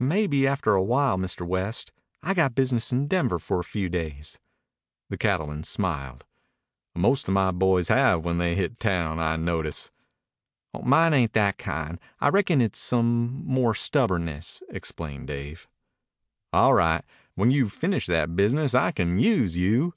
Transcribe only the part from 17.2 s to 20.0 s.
When you've finished that business I can use you."